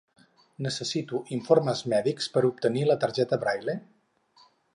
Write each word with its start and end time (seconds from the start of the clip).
Necessito 0.65 1.19
informes 1.37 1.83
mèdics 1.93 2.29
per 2.39 2.43
obtenir 2.49 2.87
la 2.93 2.97
targeta 3.05 3.41
Braille? 3.45 3.79